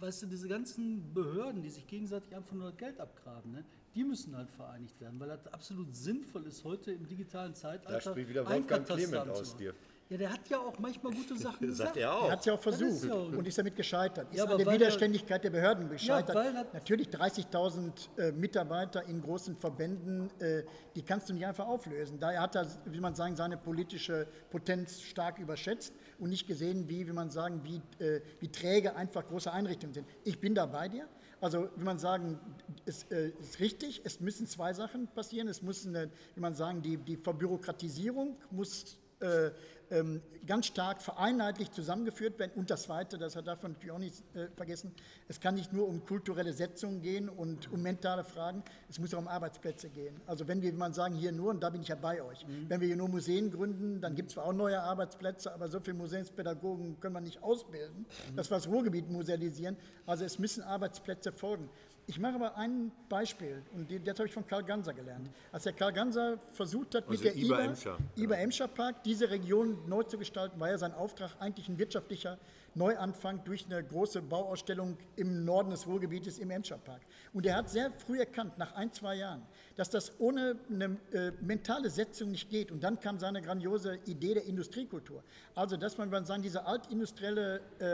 [0.00, 4.04] weißt du, diese ganzen Behörden, die sich gegenseitig einfach nur das Geld abgraben, ne, die
[4.04, 8.00] müssen halt vereinigt werden, weil das absolut sinnvoll ist, heute im digitalen Zeitalter.
[8.00, 9.74] spricht wieder Wolfgang Clement aus dir.
[10.10, 11.88] Ja, der hat ja auch manchmal gute Sachen gesagt.
[11.88, 12.30] Sagt er Er auch.
[12.30, 14.30] hat es ja auch versucht ja- und ist damit gescheitert.
[14.30, 16.34] Ist Ja, an aber der er- Widerständigkeit der Behörden gescheitert.
[16.34, 20.62] er- Natürlich 30.000 äh, Mitarbeiter in großen Verbänden, äh,
[20.96, 22.18] die kannst du nicht einfach auflösen.
[22.18, 27.06] Daher hat er, wie man sagen, seine politische Potenz stark überschätzt und nicht gesehen, wie,
[27.06, 30.06] wie man sagen, wie, äh, wie träge einfach große Einrichtungen sind.
[30.24, 31.06] Ich bin da bei dir.
[31.40, 32.40] Also, wie man sagen,
[32.84, 35.46] es äh, ist richtig, es müssen zwei Sachen passieren.
[35.48, 39.50] Es muss, eine, wie man sagen, die, die Verbürokratisierung muss äh,
[39.90, 42.52] ähm, ganz stark vereinheitlicht zusammengeführt werden.
[42.56, 44.92] Und das Zweite, das hat davon natürlich auch nicht äh, vergessen,
[45.28, 49.18] es kann nicht nur um kulturelle Setzungen gehen und um mentale Fragen, es muss auch
[49.18, 50.20] um Arbeitsplätze gehen.
[50.26, 52.46] Also wenn wir, wie man sagen, hier nur, und da bin ich ja bei euch,
[52.68, 55.80] wenn wir hier nur Museen gründen, dann gibt es zwar auch neue Arbeitsplätze, aber so
[55.80, 59.76] viele Museumspädagogen können wir nicht ausbilden, dass wir das Ruhrgebiet musealisieren.
[60.06, 61.68] Also es müssen Arbeitsplätze folgen.
[62.10, 65.28] Ich mache aber ein Beispiel, und die- das habe ich von Karl Ganser gelernt.
[65.52, 67.98] Als der Karl Ganser versucht hat, mit Also der Iber IBA, Emscher.
[68.16, 72.38] IBA Emscher Park, diese Region neu zu gestalten, war ja sein Auftrag eigentlich ein wirtschaftlicher
[72.74, 77.02] Neuanfang durch eine große Bauausstellung im Norden des Ruhrgebietes im Emscher Park.
[77.34, 79.42] Und er hat sehr früh erkannt, nach ein, zwei Jahren,
[79.76, 82.70] dass das ohne eine äh, mentale Setzung nicht geht.
[82.70, 85.22] Und dann kam seine grandiose Idee der Industriekultur.
[85.54, 87.84] Also, dass man, man sagen, diese altindustrielle äh,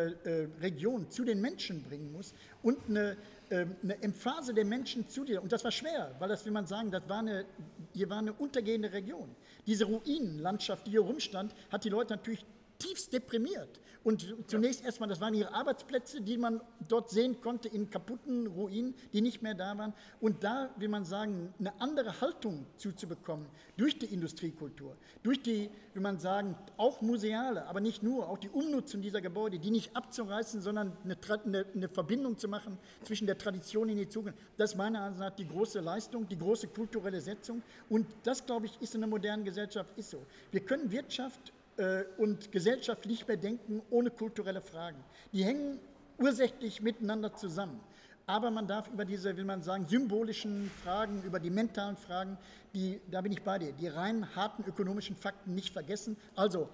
[0.43, 3.17] äh, Region zu den Menschen bringen muss und eine
[3.51, 5.43] eine Emphase der Menschen zu dir.
[5.43, 7.45] Und das war schwer, weil das, wie man sagen, das war eine,
[7.93, 9.35] hier war eine untergehende Region.
[9.67, 12.45] Diese Ruinenlandschaft, die hier rumstand, hat die Leute natürlich
[12.85, 13.81] tiefst deprimiert.
[14.03, 18.95] Und zunächst erstmal, das waren ihre Arbeitsplätze, die man dort sehen konnte in kaputten Ruinen,
[19.15, 19.95] die nicht mehr da waren.
[20.21, 23.47] Und da, wie man sagen, eine andere Haltung zuzubekommen
[23.79, 28.51] durch die Industriekultur, durch die, wie man sagen, auch museale, aber nicht nur, auch die
[28.51, 31.17] Umnutzung dieser Gebäude, die nicht abzureißen, sondern eine,
[31.47, 34.39] eine, eine Verbindung zu machen zwischen der Tradition in die Zukunft.
[34.59, 37.63] Das ist meiner Ansicht nach die große Leistung, die große kulturelle Setzung.
[37.89, 40.27] Und das, glaube ich, ist in einer modernen Gesellschaft ist so.
[40.51, 45.03] Wir können Wirtschaft äh, und Gesellschaft nicht mehr denken ohne kulturelle Fragen.
[45.33, 45.79] Die hängen
[46.19, 47.81] ursächlich miteinander zusammen.
[48.27, 52.39] Aber man darf über diese, will man sagen, symbolischen Fragen, über die mentalen Fragen,
[52.75, 56.17] die, da bin ich bei dir, die rein harten ökonomischen Fakten nicht vergessen.
[56.35, 56.69] Also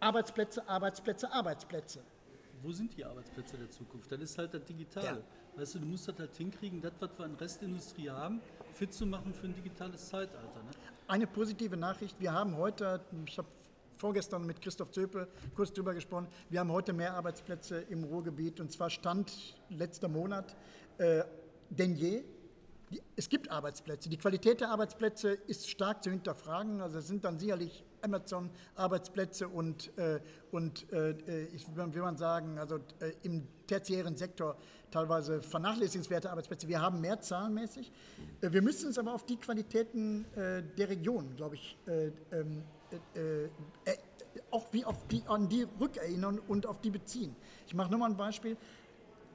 [0.00, 2.00] Arbeitsplätze, Arbeitsplätze, Arbeitsplätze.
[2.62, 4.10] Wo sind die Arbeitsplätze der Zukunft?
[4.10, 5.06] Das ist halt das Digitale.
[5.06, 5.60] Ja.
[5.60, 8.40] Weißt du, du musst das halt hinkriegen, das, was wir an Restindustrie haben,
[8.72, 10.62] fit zu machen für ein digitales Zeitalter.
[10.62, 10.70] Ne?
[11.08, 13.48] Eine positive Nachricht, wir haben heute, ich habe
[13.98, 16.28] vorgestern mit Christoph Zöpel kurz drüber gesprochen.
[16.48, 20.56] Wir haben heute mehr Arbeitsplätze im Ruhrgebiet und zwar stand letzter Monat
[20.98, 21.22] äh,
[21.70, 22.22] denn je.
[22.90, 24.08] Die, es gibt Arbeitsplätze.
[24.08, 26.80] Die Qualität der Arbeitsplätze ist stark zu hinterfragen.
[26.80, 30.20] Also es sind dann sicherlich Amazon-Arbeitsplätze und, äh,
[30.52, 34.56] und äh, ich will man sagen, also äh, im tertiären Sektor
[34.90, 36.66] teilweise vernachlässigenswerte Arbeitsplätze.
[36.68, 37.92] Wir haben mehr zahlenmäßig.
[38.40, 41.76] Äh, wir müssen uns aber auf die Qualitäten äh, der Region, glaube ich,
[42.32, 43.48] ähm, äh, äh,
[44.50, 47.34] auch wie auf die, an die rückerinnern und auf die beziehen.
[47.66, 48.56] Ich mache nur mal ein Beispiel.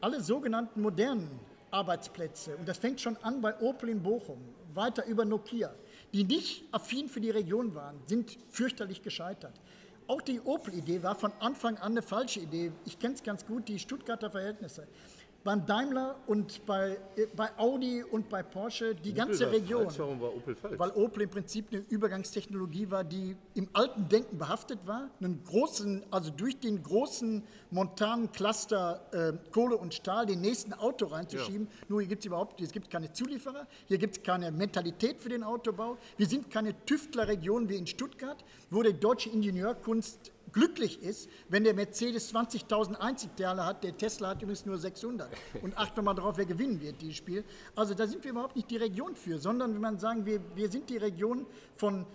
[0.02, 1.40] Alle sogenannten modernen
[1.72, 4.40] Arbeitsplätze, und das fängt schon an bei Opel in Bochum,
[4.74, 5.74] weiter über Nokia,
[6.14, 9.60] die nicht affin für die Region waren, sind fürchterlich gescheitert.
[10.08, 12.72] Auch die Opel-Idee war von Anfang an eine falsche Idee.
[12.86, 14.88] Ich kenne es ganz gut, die Stuttgarter Verhältnisse
[15.44, 19.86] beim Daimler und bei, äh, bei Audi und bei Porsche die Opel ganze Region.
[19.86, 20.00] Falsch.
[20.00, 20.80] Warum war Opel falsch?
[20.80, 25.10] Weil Opel im Prinzip eine Übergangstechnologie war, die im alten Denken behaftet war.
[25.20, 31.08] Einen großen, also durch den großen montanen Cluster äh, Kohle und Stahl den nächsten Auto
[31.08, 31.68] reinzuschieben.
[31.68, 31.86] Ja.
[31.90, 35.30] Nur hier gibt es überhaupt, es gibt keine Zulieferer, hier gibt es keine Mentalität für
[35.30, 35.98] den Autobau.
[36.18, 41.74] Wir sind keine Tüftlerregion wie in Stuttgart, wo die deutsche Ingenieurkunst glücklich ist, wenn der
[41.74, 45.30] Mercedes 20.000 Einzigteile hat, der Tesla hat übrigens nur 600.
[45.62, 47.44] Und achten mal drauf, wer gewinnen wird, dieses Spiel.
[47.76, 50.70] Also da sind wir überhaupt nicht die Region für, sondern wenn man sagen, wir, wir
[50.70, 52.06] sind die Region von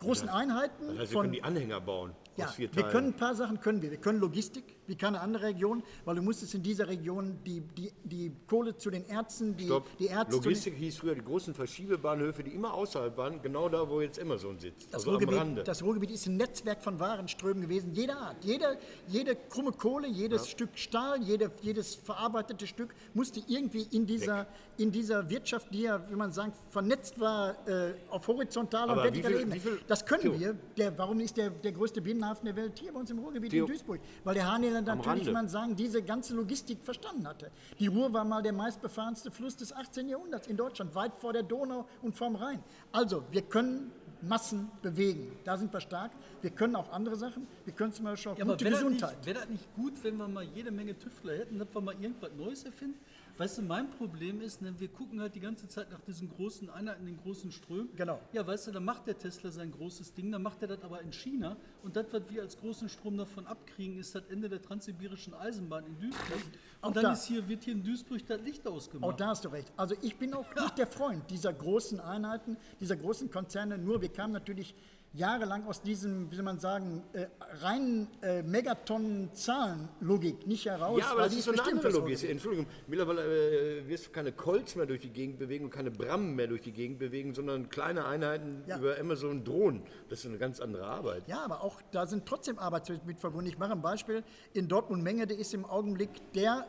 [0.00, 0.88] großen Einheiten.
[0.88, 2.12] Das heißt, wir können die Anhänger bauen.
[2.36, 3.90] Ja, wir können ein paar Sachen können wir.
[3.90, 7.92] Wir können Logistik, wie keine andere Region, weil du musstest in dieser Region die, die,
[8.04, 9.88] die Kohle zu den Ärzten, die, Stopp.
[9.98, 10.36] die Ärzte.
[10.36, 14.58] Logistik hieß früher die großen Verschiebebahnhöfe, die immer außerhalb waren, genau da, wo jetzt Amazon
[14.58, 14.86] sitzt.
[14.92, 18.44] Das, also Ruhrgebiet, das Ruhrgebiet ist ein Netzwerk von Warenströmen gewesen, jeder Art.
[18.44, 20.50] Jede, jede krumme Kohle, jedes ja.
[20.50, 24.46] Stück Stahl, jede, jedes verarbeitete Stück musste irgendwie in dieser,
[24.76, 29.40] in dieser Wirtschaft, die ja, wie man sagt, vernetzt war äh, auf horizontaler und vertikaler
[29.40, 29.60] Ebene.
[29.86, 30.56] Das können wir.
[30.76, 33.64] Der, warum ist der, der größte Binnenhafen der Welt hier bei uns im Ruhrgebiet Theo,
[33.64, 34.00] in Duisburg?
[34.24, 37.50] Weil der Hahneland natürlich, man sagen, diese ganze Logistik verstanden hatte.
[37.78, 40.08] Die Ruhr war mal der meistbefahrenste Fluss des 18.
[40.08, 42.62] Jahrhunderts in Deutschland, weit vor der Donau und vom Rhein.
[42.92, 45.36] Also, wir können Massen bewegen.
[45.44, 46.10] Da sind wir stark.
[46.40, 47.46] Wir können auch andere Sachen.
[47.64, 49.24] Wir können zum Beispiel auch ja, gute Gesundheit.
[49.24, 52.30] Wäre das nicht gut, wenn wir mal jede Menge Tüftler hätten, dass wir mal irgendwas
[52.36, 52.98] Neues erfinden?
[53.38, 56.70] Weißt du, mein Problem ist, ne, wir gucken halt die ganze Zeit nach diesen großen
[56.70, 57.90] Einheiten, den großen Strömen.
[57.94, 58.18] Genau.
[58.32, 61.02] Ja, weißt du, dann macht der Tesla sein großes Ding, dann macht er das aber
[61.02, 61.56] in China.
[61.82, 65.84] Und das, was wir als großen Strom davon abkriegen, ist das Ende der transsibirischen Eisenbahn
[65.84, 66.40] in Duisburg.
[66.80, 69.12] Und auch dann da, ist hier, wird hier in Duisburg das Licht ausgemacht.
[69.12, 69.70] Auch da hast du recht.
[69.76, 73.76] Also ich bin auch nicht der Freund dieser großen Einheiten, dieser großen Konzerne.
[73.76, 74.74] Nur wir kamen natürlich
[75.12, 77.26] jahrelang aus diesem, wie soll man sagen, äh,
[77.62, 81.00] reinen äh, Megatonnen-Zahlen-Logik nicht heraus.
[81.00, 82.22] Ja, aber das ist so eine andere Logik.
[82.24, 86.34] Entschuldigung, mittlerweile äh, wirst du keine Colts mehr durch die Gegend bewegen und keine Brammen
[86.34, 88.78] mehr durch die Gegend bewegen, sondern kleine Einheiten ja.
[88.78, 89.82] über Amazon Drohnen.
[90.08, 91.24] Das ist eine ganz andere Arbeit.
[91.26, 93.48] Ja, aber auch da sind trotzdem Arbeitsplätze mit verbunden.
[93.48, 94.22] Ich mache ein Beispiel.
[94.52, 96.66] In Dortmund-Menge, der ist im Augenblick der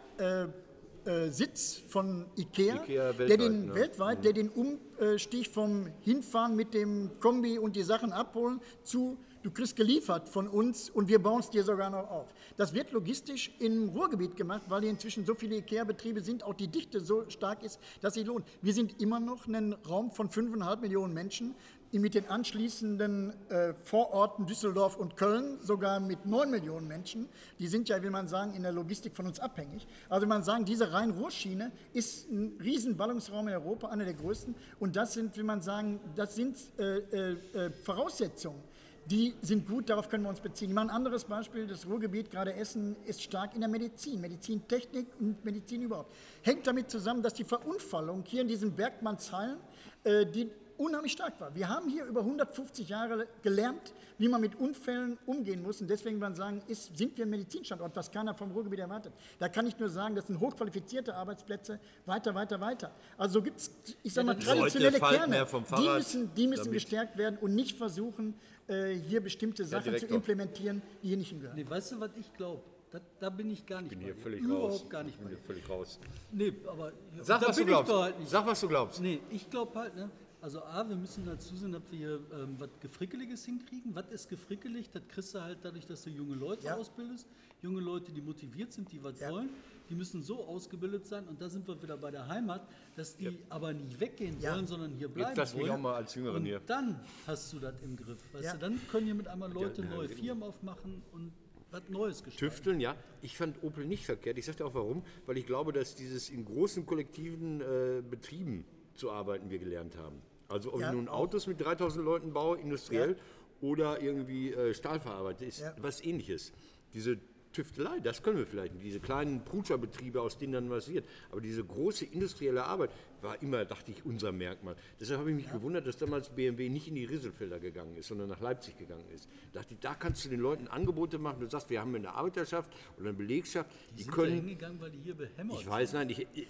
[1.08, 3.76] äh, Sitz von Ikea, Ikea weltweit, der den ne?
[3.76, 4.22] weltweit, mhm.
[4.24, 9.18] der den Umstieg vom Hinfahren mit dem Kombi und die Sachen abholen zu
[9.48, 12.28] du kriegst geliefert von uns und wir bauen es dir sogar noch auf.
[12.58, 16.68] Das wird logistisch im Ruhrgebiet gemacht, weil hier inzwischen so viele IKEA-Betriebe sind, auch die
[16.68, 18.46] Dichte so stark ist, dass sie lohnt.
[18.62, 21.56] Wir sind immer noch ein Raum von 5,5 Millionen Menschen
[21.92, 27.28] mit den anschließenden äh, Vororten Düsseldorf und Köln sogar mit 9 Millionen Menschen.
[27.60, 29.88] Die sind ja, wie man sagen, in der Logistik von uns abhängig.
[30.10, 34.56] Also man sagen, diese Rhein-Ruhr-Schiene ist ein Riesenballungsraum in Europa, einer der größten.
[34.80, 38.62] Und das sind, wie man sagen, das sind äh, äh, äh, Voraussetzungen.
[39.10, 40.74] Die sind gut, darauf können wir uns beziehen.
[40.74, 45.46] Mal ein anderes Beispiel, das Ruhrgebiet, gerade Essen, ist stark in der Medizin, Medizintechnik und
[45.46, 46.14] Medizin überhaupt.
[46.42, 49.60] Hängt damit zusammen, dass die Verunfallung hier in diesen Bergmannshallen,
[50.04, 51.54] äh, die unheimlich stark war.
[51.56, 55.82] Wir haben hier über 150 Jahre gelernt, wie man mit Unfällen umgehen muss.
[55.82, 59.14] Und deswegen man sagen, ist, sind wir ein Medizinstandort, was keiner vom Ruhrgebiet erwartet.
[59.40, 62.92] Da kann ich nur sagen, das sind hochqualifizierte Arbeitsplätze, weiter, weiter, weiter.
[63.18, 63.72] Also so gibt es,
[64.04, 68.34] ich sage mal, traditionelle Kerne, die müssen, die müssen gestärkt werden und nicht versuchen,
[68.68, 71.56] äh, hier bestimmte Sachen zu implementieren, die hier nicht hingehören.
[71.56, 72.62] Nee, weißt du, was ich glaube?
[72.90, 74.22] Da, da bin ich gar nicht bin bei hier dir.
[74.22, 74.90] völlig Überhaupt raus.
[74.90, 76.00] gar nicht Ich bin bei hier völlig raus.
[76.32, 77.92] Nee, aber Sag, da was du bin ich glaubst.
[77.92, 78.30] doch halt nicht.
[78.32, 79.02] Sag, was du glaubst.
[79.02, 80.10] Nee, ich glaube halt, ne,
[80.42, 83.96] also A, wir müssen halt zusehen, dass wir hier ähm, was Gefrickeliges hinkriegen.
[83.96, 84.90] Was ist gefrickelig?
[84.92, 86.76] Das kriegst du halt dadurch, dass du junge Leute Ja.
[86.76, 87.28] ausbildest.
[87.62, 89.32] Junge Leute, die motiviert sind, die was Ja.
[89.32, 89.50] wollen.
[89.90, 91.28] Die müssen so ausgebildet sein.
[91.28, 94.54] Und da sind wir wieder bei der Heimat, dass die aber nicht weggehen Ja.
[94.54, 95.72] wollen, sondern hier bleiben lass mich wollen.
[95.74, 96.62] auch mal als Jüngeren und hier.
[96.68, 98.20] dann hast du das im Griff.
[98.34, 98.54] Weißt Ja.
[98.54, 100.10] du, dann können hier mit einmal Leute Ja, neue.
[100.10, 101.32] Firmen aufmachen und
[101.72, 102.54] was Neues gestalten.
[102.56, 102.96] Tüfteln, ja.
[103.22, 104.38] Ich fand Opel nicht verkehrt.
[104.38, 108.66] Ich sagte auch warum, weil ich glaube, dass dieses in großen kollektiven äh, Betrieben
[108.98, 110.22] zu arbeiten wir gelernt haben.
[110.50, 111.20] Also ob Ja, ich nun auch.
[111.20, 113.18] Autos mit 3000 Leuten baue, industriell,
[113.62, 115.74] oder irgendwie äh, Stahl verarbeite, ist Ja.
[115.80, 116.54] was ähnliches.
[116.94, 117.18] Diese
[117.54, 118.86] Tüftelei, das können wir vielleicht, nicht.
[118.86, 121.06] diese kleinen Prutscherbetriebe, aus denen dann was wird.
[121.32, 124.76] Aber diese große industrielle Arbeit war immer, dachte ich, unser Merkmal.
[125.00, 128.30] Deshalb habe ich mich gewundert, dass damals BMW nicht in die Rieselfelder gegangen ist, sondern
[128.30, 129.28] nach Leipzig gegangen ist.
[129.54, 131.40] Da dachte ich, da kannst du den Leuten Angebote machen.
[131.40, 134.80] Du sagst, wir haben eine Arbeiterschaft oder eine Belegschaft, die, Die sind da können hingegangen,
[134.80, 136.48] weil die hier behämmert ich weiß, nein, ich, ich,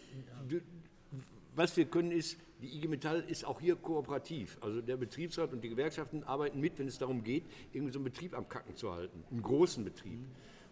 [0.49, 0.59] du,
[1.57, 4.57] was wir können ist, die IG Metall ist auch hier kooperativ.
[4.61, 7.43] Also der Betriebsrat und die Gewerkschaften arbeiten mit, wenn es darum geht,
[7.73, 9.23] irgendwie so einen Betrieb am Kacken zu halten.
[9.29, 10.19] Einen großen Betrieb.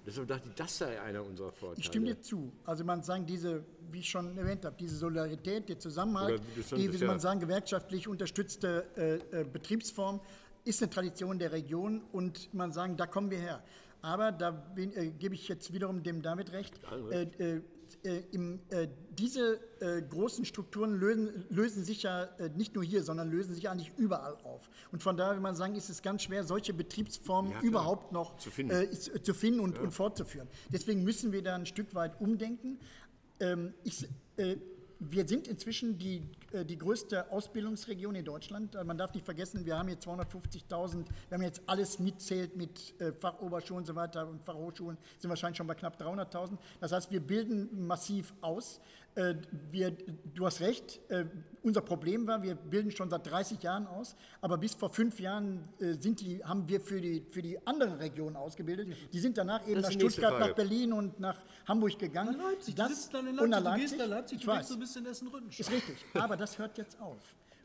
[0.06, 1.80] Deshalb dachte ich, das sei einer unserer Vorteile.
[1.80, 2.52] Ich stimme dir zu.
[2.63, 6.41] Also man sagen, diese, wie ich schon erwähnt habe, diese Solidarität, der Zusammenhalt,
[6.76, 10.21] die, wie man sagen, gewerkschaftlich unterstützte äh, äh, Betriebsform,
[10.63, 13.63] ist eine Tradition der Region und man sagen, da kommen wir her.
[14.02, 16.80] Aber da bin, äh, gebe ich jetzt wiederum dem David recht.
[17.12, 17.62] Äh, äh,
[18.32, 18.88] im, äh,
[19.18, 23.70] diese äh, großen Strukturen lösen, lösen sich ja äh, nicht nur hier, sondern lösen sich
[23.70, 24.70] eigentlich überall auf.
[24.91, 28.38] Und von daher, will man sagen, ist es ganz schwer, solche Betriebsformen Ja, überhaupt noch
[28.38, 28.74] Zu finden.
[28.74, 30.48] äh, äh, zu finden und, und fortzuführen.
[30.70, 32.80] Deswegen müssen wir da ein Stück weit umdenken.
[33.39, 34.58] Ähm, ich, äh,
[35.00, 36.22] wir sind inzwischen die, äh,
[36.63, 38.76] die größte Ausbildungsregion in Deutschland.
[38.76, 43.00] Äh, Man darf nicht vergessen, wir haben hier 250.000, wenn man jetzt alles mitzählt mit
[43.02, 46.58] äh, Fachoberschulen und so weiter und Fachhochschulen, sind wir wahrscheinlich schon bei knapp 300.000.
[46.80, 48.80] Das heißt, wir bilden massiv aus.
[49.15, 49.36] Äh,
[49.71, 49.91] Wir,
[50.34, 51.25] du hast recht, äh,
[51.63, 55.67] unser Problem war, wir bilden schon seit 30 Jahren aus, aber bis vor fünf Jahren
[55.80, 58.89] äh, sind die, haben wir für die, für die anderen Regionen ausgebildet.
[59.13, 60.49] Die sind danach eben nach Stuttgart, Frage.
[60.49, 62.36] nach Berlin und nach Hamburg gegangen.
[62.38, 64.45] Nach Leipzig, Das- du sitzt dann in und Leipzig, nach du gehst nach Leipzig, ich
[64.45, 64.67] du weiß.
[64.67, 65.60] so ein bisschen Essen Rüttenscheid.
[65.67, 67.17] Ist richtig, aber das hört jetzt auf.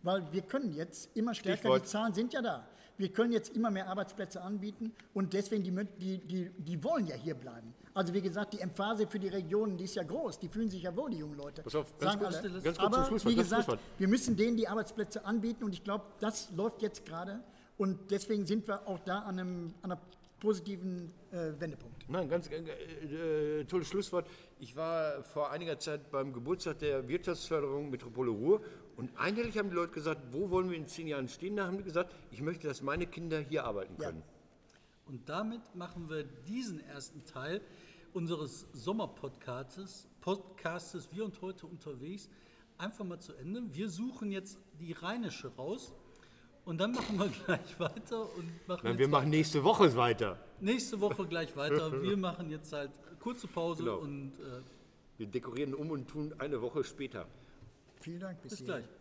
[0.02, 1.82] Weil wir können jetzt immer stärker, Stichwort.
[1.82, 2.64] die Zahlen sind ja da.
[2.96, 7.16] Wir können jetzt immer mehr Arbeitsplätze anbieten und deswegen, die, die, die, die wollen ja
[7.16, 7.74] hier bleiben.
[7.92, 10.82] Also wie gesagt, die Emphase für die Regionen, die ist ja groß, die fühlen sich
[10.82, 11.62] ja wohl, die jungen Leute.
[11.62, 12.50] Pass auf, ganz Sagen kurz, alle.
[12.52, 15.82] ganz kurz Aber zum Schlusswort, wie gesagt, wir müssen denen die Arbeitsplätze anbieten und ich
[15.82, 17.40] glaube, das läuft jetzt gerade
[17.78, 20.00] und deswegen sind wir auch da an einem, an einem
[20.38, 22.08] positiven äh, Wendepunkt.
[22.08, 24.26] Nein, ganz äh, äh, tolles Schlusswort.
[24.58, 28.62] Ich war vor einiger Zeit beim Geburtstag der Wirtschaftsförderung Metropole Ruhr
[28.96, 31.56] und einhellig haben die Leute gesagt, wo wollen wir in zehn Jahren stehen?
[31.56, 34.08] Da haben die gesagt, ich möchte, dass meine Kinder hier arbeiten Ja.
[34.08, 34.22] können.
[35.06, 37.60] Und damit machen wir diesen ersten Teil
[38.14, 42.28] unseres Sommerpodcastes, Podcastes Wir und heute unterwegs,
[42.78, 43.62] einfach mal zu Ende.
[43.72, 45.92] Wir suchen jetzt die rheinische raus
[46.64, 50.38] und dann machen wir gleich weiter und machen Nein, wir machen nächste Woche weiter.
[50.60, 51.90] nächste Woche gleich weiter.
[52.02, 53.98] Wir machen jetzt halt kurze Pause Genau.
[53.98, 54.60] und äh,
[55.18, 57.26] Wir dekorieren um und tun eine Woche später.
[58.00, 58.40] Vielen Dank.
[58.42, 58.66] bis hierhin.
[58.66, 58.99] gleich.